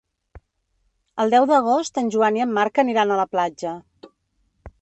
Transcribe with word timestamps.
El 1.25 1.33
deu 1.35 1.45
d'agost 1.51 2.01
en 2.03 2.11
Joan 2.17 2.39
i 2.41 2.45
en 2.49 2.57
Marc 2.57 2.83
aniran 2.85 3.13
a 3.17 3.23
la 3.23 3.29
platja. 3.37 3.79